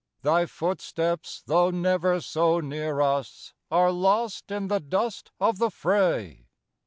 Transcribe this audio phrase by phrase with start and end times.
[0.23, 6.47] Thy footsteps, though never so near us, Are lost in the dust of the fray.